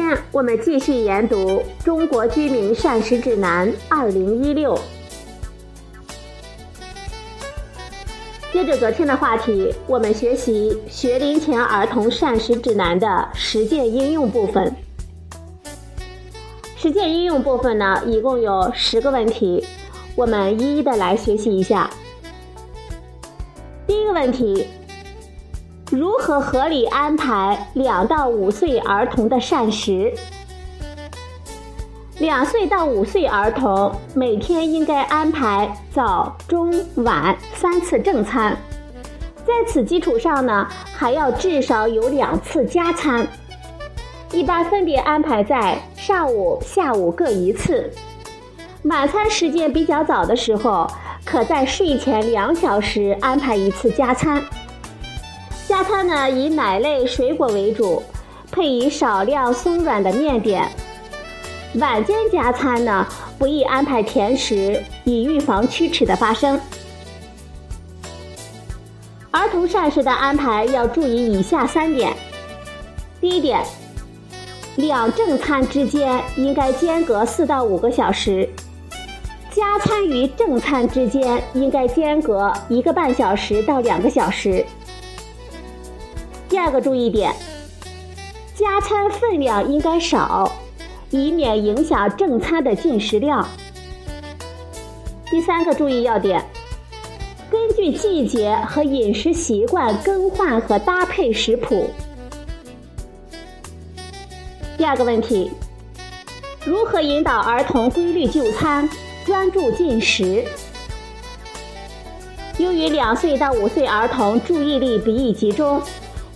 [0.00, 4.74] 天我们继续研读《中国居民膳食指南（二零一六）》。
[8.50, 14.74] 接着昨天的话题，我们学习学龄前儿童膳食指南的实践应用部分。
[16.78, 19.62] 实践应用部分呢，一共有十个问题。
[20.16, 21.90] 我们一一的来学习一下。
[23.86, 24.66] 第一个问题：
[25.90, 30.12] 如何合理安排两到五岁儿童的膳食？
[32.18, 38.56] 两岁到五岁儿童每天应该安排早、中、晚三次正餐，
[39.44, 43.26] 在此基础上呢，还要至少有两次加餐，
[44.30, 47.90] 一般分别安排在上午、下午各一次。
[48.84, 50.88] 晚餐时间比较早的时候，
[51.24, 54.40] 可在睡前两小时安排一次加餐。
[55.90, 58.00] 餐呢，以奶类、水果为主，
[58.52, 60.70] 配以少量松软的面点。
[61.80, 63.04] 晚间加餐呢，
[63.36, 66.58] 不宜安排甜食，以预防龋齿的发生。
[69.32, 72.12] 儿童膳食的安排要注意以下三点：
[73.20, 73.60] 第一点，
[74.76, 78.48] 两正餐之间应该间隔四到五个小时。
[79.50, 84.64] 加餐与正餐之间应该间隔一个半小时到两个小时。
[86.50, 87.32] 第二个注意点，
[88.56, 90.52] 加餐分量应该少，
[91.10, 93.48] 以免影响正餐的进食量。
[95.26, 96.44] 第三个注意要点，
[97.48, 101.88] 根据季节和饮食习惯更换和搭配食谱。
[104.76, 105.52] 第二个问题，
[106.66, 108.88] 如何引导儿童规律就餐？
[109.24, 110.44] 专注进食。
[112.58, 115.80] 由于两岁到五岁儿童注意力不易集中，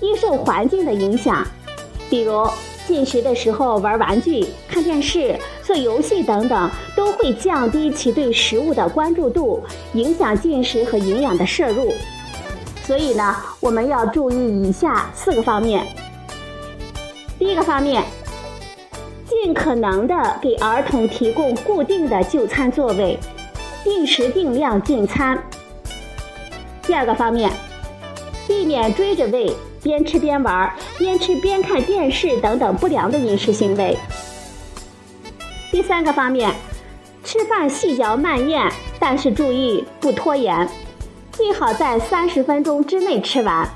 [0.00, 1.47] 易受环境的影响，
[2.10, 2.47] 比如
[2.87, 9.62] 进食的时候玩玩具、看电视、做游戏等等，都会降低其对食物的关注度，
[9.94, 11.93] 影响进食和营养的摄入。
[12.82, 15.87] 所以呢，我们要注意以下四个方面。
[17.38, 18.05] 第一个方面。
[19.26, 23.19] 尽可能的给儿童提供固定的就餐座位，
[23.82, 25.43] 定时定量进餐。
[26.82, 27.50] 第二个方面，
[28.47, 29.53] 避免追着喂、
[29.84, 33.97] 边吃边玩、边吃边看电视等等不良的饮食行为。
[35.71, 36.53] 第三个方面，
[37.22, 40.69] 吃饭细嚼慢咽，但是注意不拖延，
[41.31, 43.69] 最好在三十分钟之内吃完。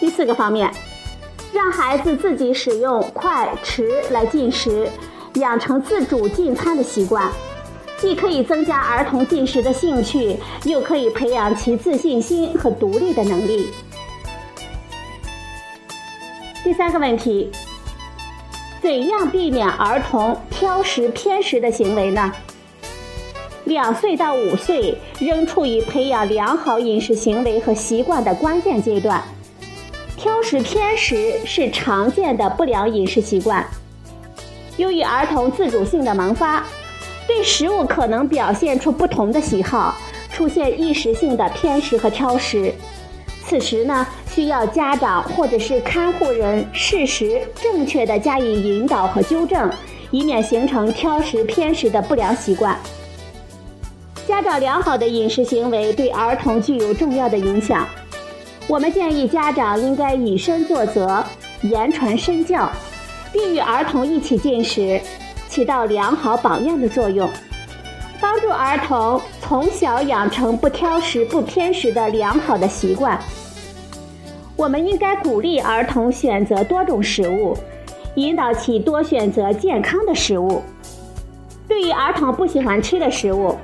[0.00, 0.72] 第四个方面。
[1.54, 4.88] 让孩子自己使用筷、匙来进食，
[5.34, 7.30] 养成自主进餐的习惯，
[7.98, 10.34] 既可以增加儿童进食的兴趣，
[10.64, 13.68] 又可以培养其自信心和独立的能力。
[16.64, 17.50] 第三个问题：
[18.80, 22.32] 怎样避免儿童挑食偏食的行为呢？
[23.64, 29.20] 两岁到五岁仍处于培养良好饮食行为和习惯的关键阶段。
[30.16, 33.66] 挑食偏食是常见的不良饮食习惯。
[34.76, 36.64] 由于儿童自主性的萌发，
[37.26, 39.96] 对食物可能表现出不同的喜好，
[40.30, 42.72] 出现一时性的偏食和挑食。
[43.44, 49.70] 此时呢，需要家长或者是看护人适时、正确的加以引导和纠正，
[50.10, 52.76] 以免形成挑食偏食的不良习惯。
[54.26, 57.86] 家长良好的饮食行为对儿童具有重要的影响。
[58.66, 61.22] 我们建议家长应该以身作则，
[61.62, 62.70] 言传身教，
[63.32, 64.98] 并与儿童一起进食，
[65.48, 67.28] 起到良好榜样的作用，
[68.18, 73.20] 帮助儿童从小养成不挑食、不偏食的良好的习惯。
[74.62, 77.52] 我们应该鼓励儿童选择多种食物，
[78.14, 80.62] 引导其多选择健康的食物。
[81.66, 83.56] 对于儿童不喜欢吃的食物，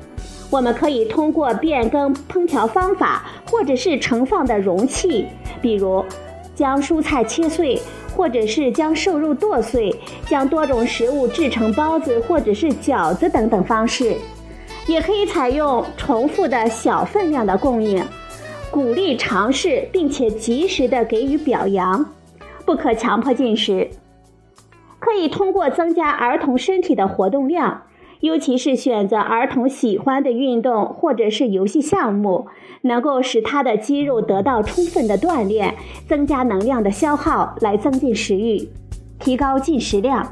[0.51, 5.27] 我们可以通过变更烹调方法，或者是盛放的容器，
[5.63, 6.05] 比如
[6.53, 7.81] 将蔬菜切碎，
[8.17, 9.95] 或者是将瘦肉剁碎，
[10.27, 14.17] 将多种食物制成包子或者是饺子等等方式，
[14.89, 18.05] 也可以采用重复的小分量的供应，
[18.71, 22.05] 鼓励尝试，并且及时的给予表扬，
[22.65, 23.89] 不可强迫进食。
[24.99, 27.83] 可以通过增加儿童身体的活动量，
[28.21, 32.49] 尤其是选择儿童喜欢的运动或者是游戏项目，
[32.83, 35.75] 能够使他的肌肉得到充分的锻炼，
[36.07, 38.69] 增加能量的消耗，来增进食欲，
[39.19, 40.31] 提高进食量。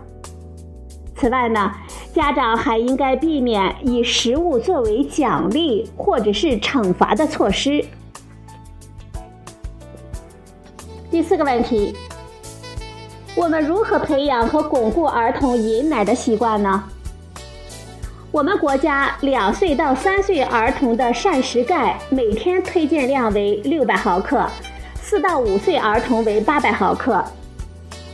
[1.14, 1.72] 此外呢，
[2.12, 7.82] 家长还应该避免以食物作为奖励或者是惩罚的措施。
[11.16, 11.96] 第四个问题，
[13.34, 16.84] 我们如何培养和巩固儿童饮奶的习惯呢？
[18.30, 24.46] 我们国家两岁到三岁儿童的膳食钙每天推荐量为六百毫克，
[25.00, 27.24] 四到五岁儿童为八百毫克。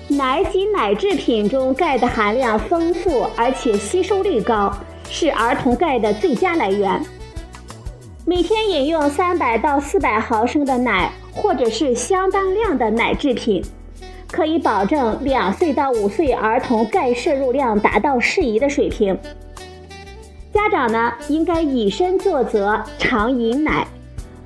[0.06, 4.72] 奶及奶制品中钙的含量丰富，而且吸收率高，
[5.10, 7.04] 是儿童钙的最佳来源。
[8.24, 13.64] 每天饮用三百到四百毫升的奶，或者是相当量的奶制品，
[14.30, 19.18] 可以保证两岁到五岁儿童钙摄入量达到适宜的水平。
[20.52, 23.86] 家长呢，应该以身作则，常饮奶，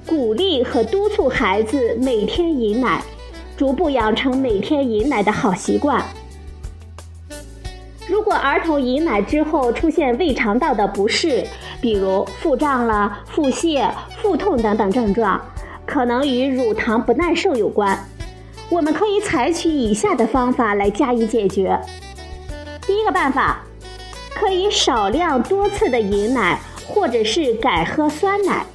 [0.06, 3.02] 鼓励和督促孩子每天饮奶。
[3.56, 6.04] 逐步养成每天饮奶的好习惯。
[8.06, 11.42] 如果儿童饮奶之后出现胃肠道的不适，
[11.80, 15.40] 比如腹胀了、腹泻、腹痛等等症状，
[15.86, 17.98] 可能与乳糖不耐受有关。
[18.68, 21.78] 我们可以采取以下的方法来加以解决。
[22.82, 23.62] 第一个办法，
[24.34, 28.66] 可以少量多次的饮奶，或者是改喝酸奶。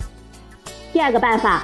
[0.94, 1.64] 第二个办法。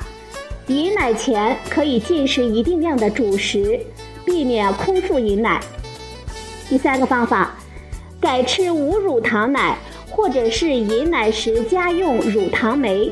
[0.67, 3.79] 饮奶前可以进食一定量的主食，
[4.25, 5.61] 避免空腹饮奶。
[6.67, 7.55] 第三个方法，
[8.19, 9.77] 改吃无乳糖奶，
[10.09, 13.09] 或者是饮奶时加用乳糖酶。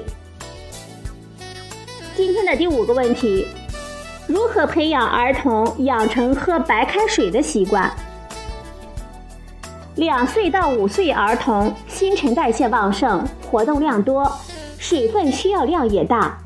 [2.15, 3.45] 今天的第五个问题，
[4.25, 7.91] 如何培养儿童养成喝白开水的习惯？
[9.95, 14.31] 两岁到五岁儿童新陈代谢旺盛，活动量多，
[14.77, 16.37] 水分需要量也大。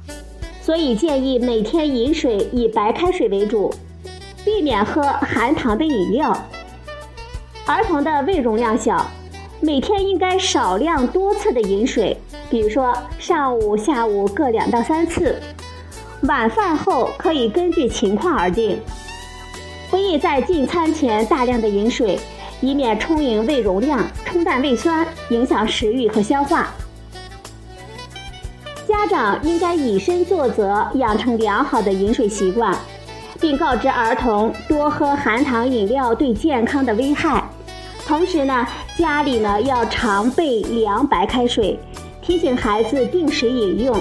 [0.59, 3.71] 所以建议每天饮水以白开水为主，
[4.43, 6.35] 避免喝含糖的饮料。
[7.67, 9.05] 儿童的胃容量小，
[9.61, 12.17] 每天应该少量多次的饮水，
[12.49, 15.39] 比如说上午、下午各两到三次，
[16.23, 18.79] 晚饭后可以根据情况而定。
[19.89, 22.19] 不宜在进餐前大量的饮水，
[22.61, 26.67] 以免充盈胃容量、冲淡胃酸，影响食欲和消化。
[28.87, 32.77] 家长应该以身作则，养成良好的饮水习惯，
[33.39, 37.43] 并告知儿童多喝含糖饮料对健康的危害。
[38.05, 38.67] 同时呢，
[38.97, 41.79] 家里呢要常备凉白开水，
[42.21, 43.99] 提醒孩子定时饮用。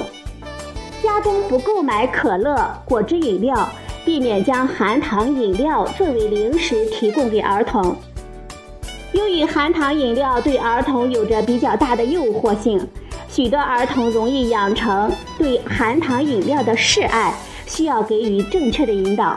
[1.19, 3.69] 家中不购买可乐、果汁饮料，
[4.05, 7.97] 避免将含糖饮料作为零食提供给儿童。
[9.11, 12.81] 由于含糖饮料对儿童有着比较大的诱惑性。
[13.29, 17.35] 许多儿童容易养成对含糖饮料的嗜爱，
[17.67, 19.37] 需要给予正确的引导。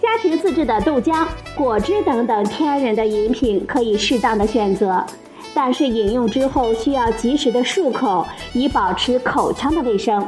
[0.00, 1.26] 家庭自制的豆浆、
[1.56, 5.04] 果汁等等天然的饮品可以适当的选择，
[5.52, 10.24] 但是饮用之后需要及时的漱口，以保持口腔的卫生。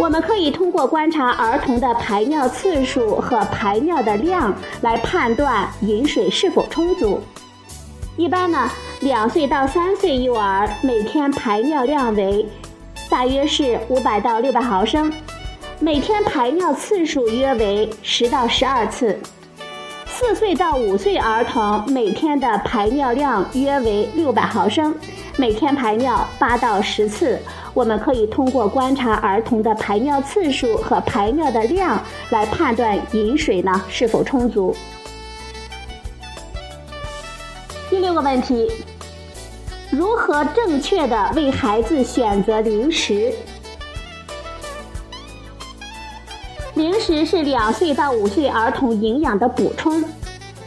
[0.00, 4.50] 我们可以通过观察儿童的排尿次数和排尿的量
[4.80, 7.20] 来判断饮水是否充足。
[8.16, 8.70] 一般呢。
[9.00, 12.46] 两岁到三岁幼儿每天排尿量为
[13.08, 15.10] 大约是五百到六百毫升，
[15.78, 19.18] 每天排尿次数约为十到十二次。
[20.06, 24.94] 四岁到五岁儿童每天的排尿量约为六百毫升，
[25.38, 27.40] 每天排尿八到十次。
[27.74, 34.76] 我们可以通过观察儿童的排尿次数和排尿的量来判断饮水呢是否充足。
[37.88, 38.70] 第六个问题。
[39.92, 43.32] 如何正确的为孩子选择零食？
[46.74, 50.04] 零食是两岁到五岁儿童营养的补充，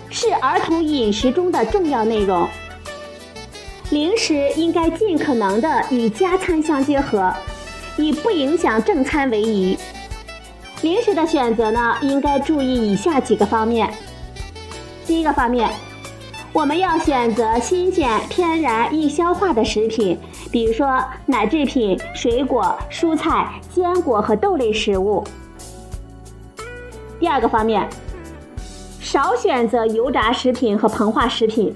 [0.10, 2.46] 是儿童饮食中的重要内容。
[3.94, 7.32] 零食应该尽可能的与加餐相结合，
[7.96, 9.78] 以不影响正餐为宜。
[10.82, 13.88] 零食的选择呢，应该注意以下几个方面。
[15.06, 15.72] 第一个方面。
[16.52, 20.18] 我们要选择新鲜、天然、易消化的食品，
[20.52, 25.24] 比如说奶制品、水果、蔬菜、坚果和豆类食物。
[27.20, 27.88] 第二个方面，
[29.00, 31.76] 少选择油炸食品和膨化食品。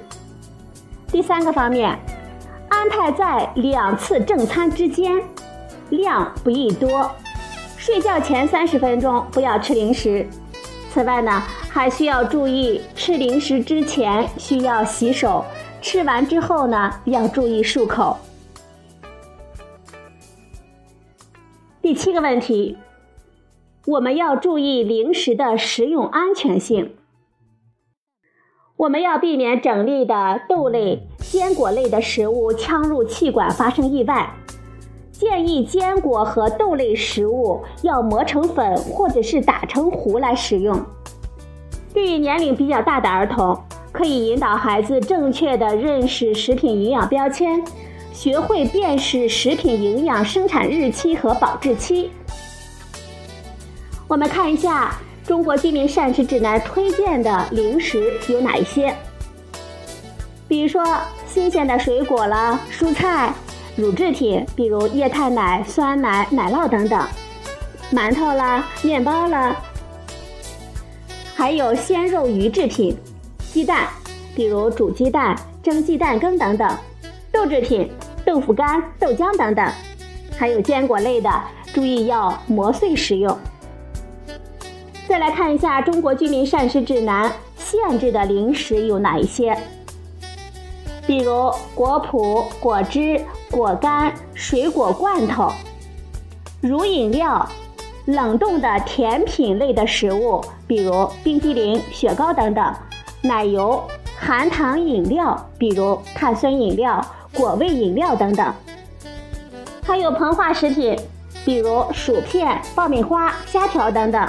[1.09, 1.97] 第三个方面，
[2.69, 5.21] 安排在两次正餐之间，
[5.89, 7.09] 量不宜多。
[7.77, 10.27] 睡觉前三十分钟不要吃零食。
[10.91, 15.45] 此外呢，还需要注意吃零食之前需要洗手，
[15.81, 18.17] 吃完之后呢要注意漱口。
[21.81, 22.77] 第七个问题，
[23.85, 26.96] 我们要注意零食的食用安全性。
[28.77, 34.31] 我们要避免整粒的豆类、坚果类的食物呛入气管发生意外。
[35.11, 40.79] 建议坚果和豆类食物要磨成粉或者是打成糊来食用。
[41.91, 43.59] 对于年龄比较大的儿童，
[43.91, 47.59] 可以引导孩子正确的认识食品营养标签，
[48.13, 52.11] 学会辨识食品营养生产日期和保质期。
[54.07, 54.91] 我们看一下
[55.27, 58.95] 《中国居民膳食指南》推荐的零食有哪一些，
[60.47, 60.81] 比如说
[61.27, 63.33] 新鲜的水果了，蔬菜。
[63.75, 67.01] 乳制品，比如液态奶、酸奶、奶酪等等；
[67.91, 69.55] 馒头啦、面包啦，
[71.35, 72.95] 还有鲜肉鱼制品；
[73.51, 73.85] 鸡蛋，
[74.33, 76.69] 比如煮鸡蛋、蒸鸡蛋羹等等；
[77.31, 77.91] 豆制品，
[78.25, 79.69] 豆腐干、豆浆等等；
[80.35, 81.29] 还有坚果类的，
[81.73, 83.37] 注意要磨碎食用。
[85.07, 89.57] 再来看一下《中国居民膳食指南》限制的零食有哪一些。
[91.05, 95.49] 比如果脯、果汁、果干、水果罐头、
[96.59, 97.47] 乳饮料、
[98.03, 102.73] 冷冻的甜品类的食物，比如冰激凌、雪糕等等；
[103.21, 103.81] 奶油、
[104.19, 107.01] 含糖饮料，比如碳酸饮料、
[107.33, 108.51] 果味饮料等等；
[109.85, 110.99] 还有膨化食品，
[111.45, 114.27] 比如薯片、爆米花、虾条等等；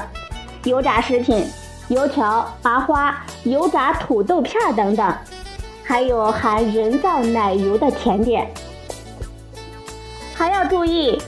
[0.65, 1.47] 油炸食品，
[1.89, 5.15] 油条、麻花、油炸土豆片等等。
[5.83, 8.47] 还有含人造奶油的甜点，
[10.35, 11.19] 还要注意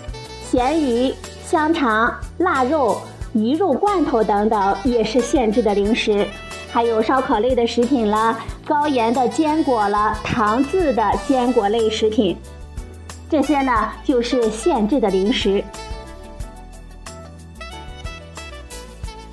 [0.51, 1.15] 咸鱼、
[1.47, 3.01] 香肠、腊肉、
[3.33, 6.29] 鱼肉罐头等等也是限制的零食，
[6.71, 12.37] 还有烧烤类的食品了，高盐的坚果了，糖渍的坚果类食品，
[13.31, 15.65] 这些呢就是限制的零食。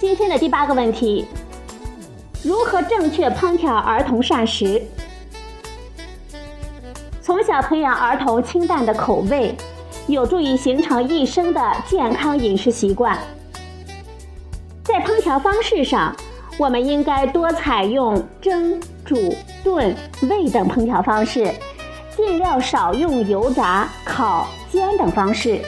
[0.07, 1.27] 今天的第八个问题：
[2.41, 4.81] 如何正确烹调儿童膳食？
[7.21, 9.53] 从小培养儿童清淡的口味，
[10.07, 13.19] 有助于形成一生的健康饮食习惯。
[14.81, 16.15] 在烹调方式上，
[16.57, 21.53] 我们应该多采用蒸、煮、炖、煨等烹调方式，
[22.15, 25.59] 尽量少用油炸、烤、煎等方式。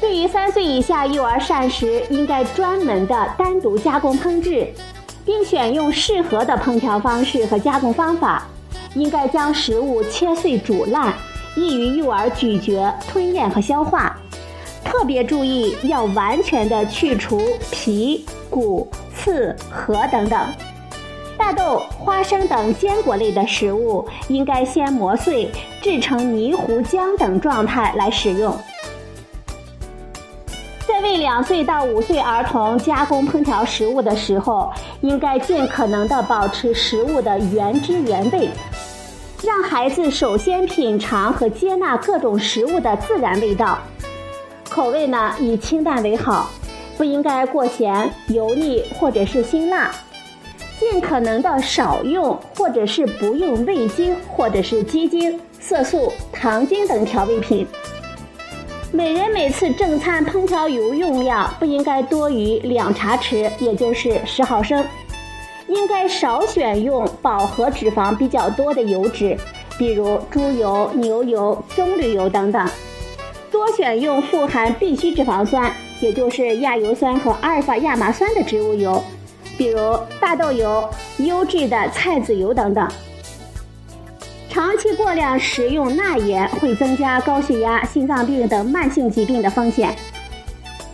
[0.00, 4.68] 对于三岁以下幼儿膳食，应该专门的单独加工烹制，
[5.24, 8.46] 并选用适合的烹调方式和加工方法。
[8.94, 11.12] 应该将食物切碎煮烂，
[11.54, 14.16] 易于幼儿咀嚼、吞咽和消化。
[14.82, 17.38] 特别注意要完全的去除
[17.70, 20.40] 皮、骨、刺、核等等。
[21.36, 25.50] 大豆、花生等坚果类的食物应该先磨碎，
[25.82, 28.56] 制成泥糊浆等状态来使用。
[30.86, 38.48] 在为两岁到五岁儿童加工烹调食物的时候，应该尽可能的保持食物的原汁原味。
[39.44, 43.78] 让孩子首先品尝和接纳各种食物的自然味道，
[44.70, 46.48] 口味呢以清淡为好，
[46.96, 49.90] 不应该过咸、油腻或者是辛辣，
[50.78, 57.66] 尽可能的少用或者是不用味精或者是鸡精、色素、糖精等调味品。
[58.96, 64.82] 每人每次正餐烹调油用量不应该多于两茶匙，也就是十毫升。
[65.68, 69.36] 应该少选用饱和脂肪比较多的油脂，
[69.76, 72.66] 比如猪油、牛油、棕榈油等等，
[73.50, 79.04] 多选用富含必需脂肪酸，也就是亚油酸和阿尔法亚麻酸的植物油，
[79.58, 79.78] 比如
[80.18, 80.88] 大豆油、
[81.18, 82.88] 优质的菜籽油等等。
[84.56, 89.94] 长期过量食用钠盐会增加高血压、心脏病等慢性疾病的风险。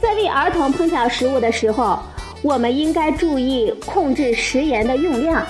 [0.01, 1.97] 在为儿童烹调食物的时候，
[2.43, 5.47] 我们应该注意控制食盐的用量，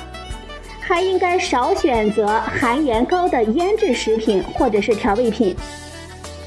[0.78, 5.56] 还应该少选择含盐高的腌制食品或者是调味品，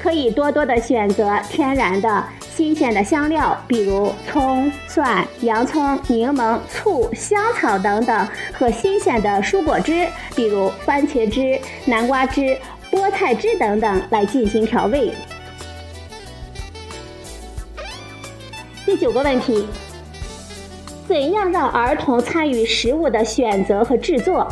[0.00, 2.24] 可以多多的选择天然的
[2.56, 12.56] 新鲜的香料，比如葱、蒜、洋葱、柠檬、醋、香草等等，和新鲜的蔬果汁，比如番茄汁、南瓜汁、
[12.90, 15.12] 菠菜汁等等来进行调味。
[18.86, 19.66] 第九个问题。
[21.06, 24.50] 怎样让儿童参与食物的选择和制作？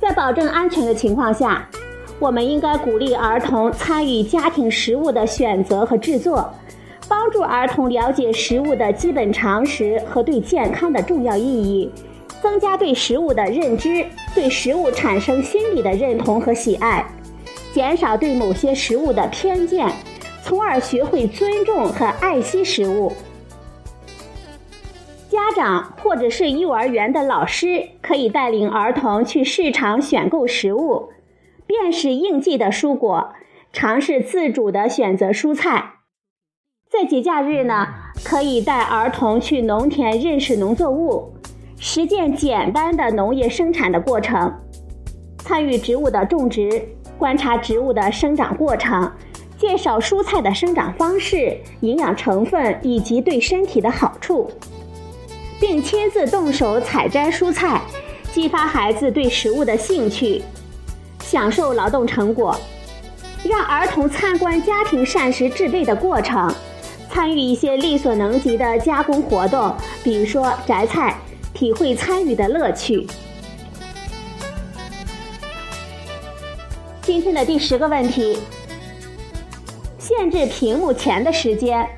[0.00, 1.68] 在保证安全的情况下，
[2.22, 6.54] 我们应该鼓励儿童参与家庭食物的选择和制作，
[7.08, 11.90] 帮助儿童了解食物的基本常识和对健康的重要意义，
[12.40, 17.04] 增加对食物的认知，对食物产生心理的认同和喜爱，
[17.74, 19.88] 减少对某些食物的偏见，
[20.44, 23.12] 从而学会尊重和爱惜食物。
[25.28, 31.08] 家长或者是幼儿园的老师可以带领儿童去市场选购食物，
[31.66, 33.32] 辨识应季的蔬果，
[33.72, 35.94] 尝试自主的选择蔬菜。
[36.90, 37.88] 在节假日呢，
[38.22, 41.32] 可以带儿童去农田认识农作物，
[41.78, 44.52] 实践简单的农业生产的过程，
[45.38, 46.82] 参与植物的种植，
[47.16, 49.10] 观察植物的生长过程，
[49.56, 54.50] 介绍蔬菜的生长方式、营养成分以及对身体的好处。
[55.58, 57.80] 并亲自动手采摘蔬菜，
[58.32, 60.42] 激发孩子对食物的兴趣，
[61.32, 62.54] 享受劳动成果。
[63.42, 66.54] 让儿童参观家庭膳食制备的过程，
[67.10, 69.74] 参与一些力所能及的加工活动，
[70.04, 71.16] 比如说择菜，
[71.54, 73.06] 体会参与的乐趣。
[77.00, 78.38] 今天的第十个问题：
[79.98, 81.88] 限制屏幕前的时间。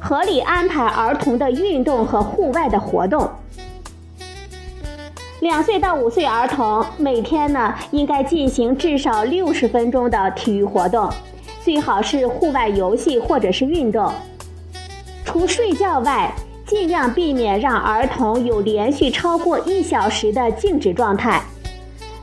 [0.00, 3.30] 合理安排儿童的运动和户外的活动。
[5.40, 11.10] 两岁到五岁儿童每天呢应该进行至少六十分钟的体育活动，
[11.64, 14.12] 最好是户外游戏或者是运动。
[15.24, 16.30] 除睡觉外，
[16.66, 21.42] 尽量避免让儿童有连续超过一小时的静止状态。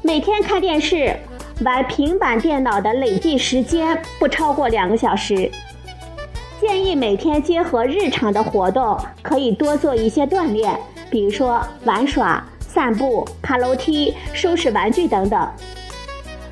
[0.03, 1.17] 每天看电视、
[1.65, 5.49] 玩平板电脑的累计时间不超过两个小时。
[6.61, 15.47] 建议每天结合日常的活动，可以多做一些锻炼，比如说玩耍、散步、爬楼梯、收拾玩具等等。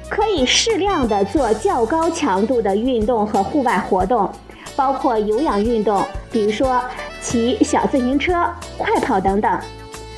[0.10, 4.32] 可以适量的做较高强度的运动和户外活动，
[4.76, 6.82] 包括有氧运动，比如说
[7.22, 8.46] 骑小自行车、
[8.78, 9.60] 快跑等等；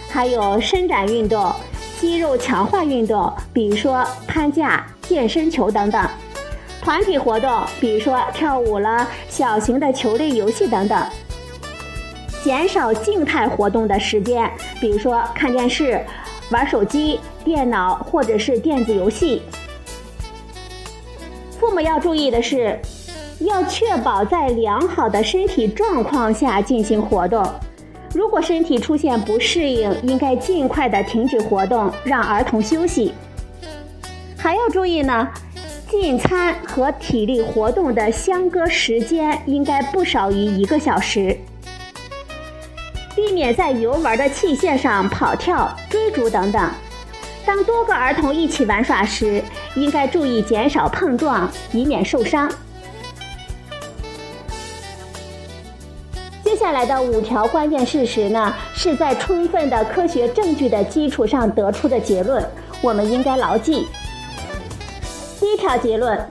[0.10, 1.52] 还有伸展运动、
[2.00, 6.06] 肌肉强化运动，比如说攀架、健身球等等。
[6.82, 11.00] 团体活动，比如说跳舞了、小型的球类游戏等等；
[12.44, 16.04] 减少静态活动的时间，比如说看电视、
[16.50, 19.42] 玩手机、电脑或者是电子游戏。
[21.60, 22.80] 父母要注意的是，
[23.40, 27.46] 要确保在良好的身体状况下进行活动。
[28.14, 33.14] 如果身体出现不适应，应该尽快的停止活动，让儿童休息。
[34.38, 35.28] 还要注意呢。
[35.90, 41.38] 进餐和体力活动的相隔时间应该不少于一个小时，
[43.38, 46.72] 免在游玩的器械上跑跳、追逐等等。
[47.46, 49.44] 当多个儿童一起玩耍时，
[49.76, 52.52] 应该注意减少碰撞，以免受伤。
[56.44, 62.44] 接下来的五条关键事实呢，是在充分的科学证据的基础上得出的结论，
[62.82, 63.86] 我们应该牢记。
[65.40, 66.28] 第一条结论：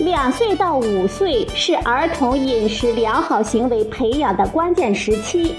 [0.00, 5.54] 两岁到五岁是儿童饮食良好行为培养的关键时期。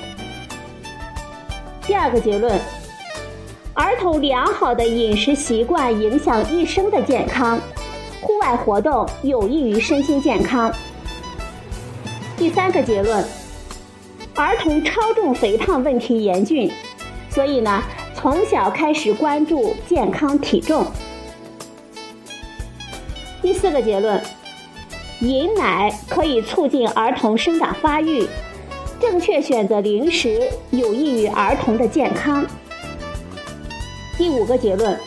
[1.88, 2.60] 第二个结论：
[3.74, 7.58] 儿童良好的饮食习惯影响一生的健康，
[8.20, 10.70] 户外活动有益于身心健康。
[12.36, 13.26] 第三个结论：
[14.36, 16.70] 儿童超重肥胖问题严峻，
[17.30, 17.82] 所以呢，
[18.14, 20.86] 从小开始关注健康体重。
[23.42, 24.22] 第四个结论：
[25.22, 28.28] 饮奶可以促进儿童生长发育，
[29.00, 32.46] 正确选择零食有益于儿童的健康。
[34.18, 34.98] 第五个结论：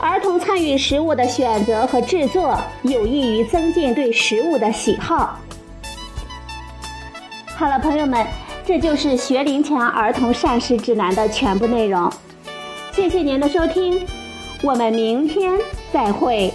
[0.00, 5.38] 儿童参与食物的选择和制作，有益于增进对食物的喜好。
[7.56, 8.24] 好了，朋友们，
[8.64, 12.10] 这就是学龄前儿童膳食指南的全部内容。
[12.92, 14.06] 谢谢您的收听，
[14.62, 15.58] 我们明天
[15.92, 16.52] 再会。